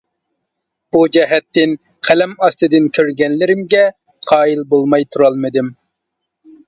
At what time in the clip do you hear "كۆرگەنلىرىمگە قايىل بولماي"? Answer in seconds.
2.99-5.07